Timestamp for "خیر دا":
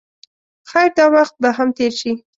0.69-1.05